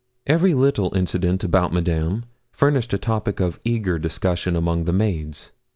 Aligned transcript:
Every 0.25 0.55
little 0.55 0.95
incident 0.95 1.43
about 1.43 1.71
Madame 1.71 2.25
furnished 2.51 2.91
a 2.91 2.97
topic 2.97 3.39
of 3.39 3.59
eager 3.63 3.99
discussion 3.99 4.55
among 4.55 4.85
the 4.85 4.93
maids. 4.93 5.51